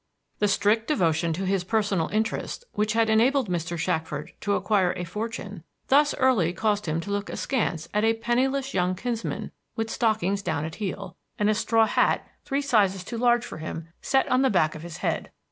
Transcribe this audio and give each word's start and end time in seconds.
The 0.39 0.47
strict 0.47 0.87
devotion 0.87 1.31
to 1.33 1.45
his 1.45 1.63
personal 1.63 2.07
interests 2.07 2.63
which 2.71 2.93
had 2.93 3.07
enabled 3.07 3.49
Mr. 3.51 3.77
Shackford 3.77 4.33
to 4.41 4.53
acquire 4.55 4.93
a 4.97 5.03
fortune 5.03 5.63
thus 5.89 6.15
early 6.15 6.53
caused 6.53 6.87
him 6.87 6.99
to 7.01 7.11
look 7.11 7.29
askance 7.29 7.87
at 7.93 8.03
a 8.03 8.15
penniless 8.15 8.73
young 8.73 8.95
kinsman 8.95 9.51
with 9.75 9.91
stockings 9.91 10.41
down 10.41 10.65
at 10.65 10.77
heel, 10.81 11.17
and 11.37 11.51
a 11.51 11.53
straw 11.53 11.85
hat 11.85 12.27
three 12.45 12.63
sizes 12.63 13.03
too 13.03 13.19
large 13.19 13.45
for 13.45 13.59
him 13.59 13.89
set 14.01 14.27
on 14.29 14.41
the 14.41 14.49
back 14.49 14.73
of 14.73 14.81
his 14.81 14.97
head. 15.05 15.29